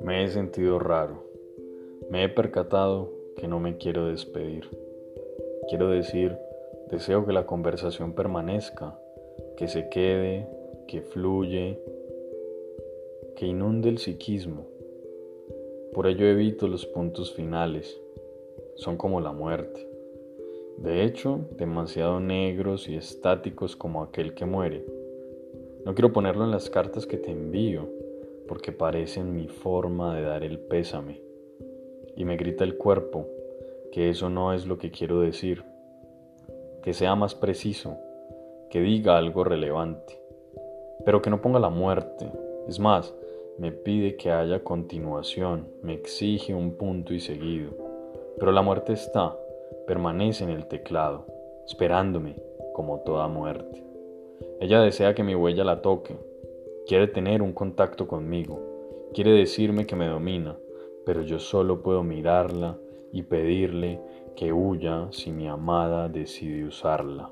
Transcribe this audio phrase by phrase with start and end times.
[0.00, 1.22] Me he sentido raro.
[2.10, 4.68] Me he percatado que no me quiero despedir.
[5.68, 6.36] Quiero decir,
[6.90, 8.98] deseo que la conversación permanezca,
[9.56, 10.48] que se quede,
[10.88, 11.78] que fluye,
[13.36, 14.66] que inunde el psiquismo.
[15.92, 18.00] Por ello evito los puntos finales.
[18.76, 19.87] Son como la muerte.
[20.82, 24.84] De hecho, demasiado negros y estáticos como aquel que muere.
[25.84, 27.88] No quiero ponerlo en las cartas que te envío,
[28.46, 31.20] porque parecen mi forma de dar el pésame.
[32.16, 33.26] Y me grita el cuerpo
[33.90, 35.64] que eso no es lo que quiero decir,
[36.82, 37.96] que sea más preciso,
[38.70, 40.20] que diga algo relevante,
[41.04, 42.30] pero que no ponga la muerte.
[42.68, 43.14] Es más,
[43.58, 47.72] me pide que haya continuación, me exige un punto y seguido.
[48.38, 49.36] Pero la muerte está,
[49.86, 51.26] permanece en el teclado,
[51.66, 52.36] esperándome
[52.74, 53.84] como toda muerte.
[54.60, 56.16] Ella desea que mi huella la toque,
[56.88, 58.62] Quiere tener un contacto conmigo,
[59.12, 60.56] quiere decirme que me domina,
[61.04, 62.78] pero yo solo puedo mirarla
[63.12, 64.00] y pedirle
[64.34, 67.30] que huya si mi amada decide usarla.